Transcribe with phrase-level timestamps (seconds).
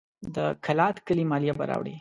[0.35, 1.89] د کلات کلي مالیه به راوړي.